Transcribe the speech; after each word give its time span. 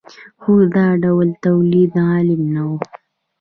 خو 0.41 0.53
دا 0.75 0.85
ډول 1.03 1.29
تولید 1.45 1.91
غالب 2.05 2.39
نه 2.53 2.63
و. 2.69 2.71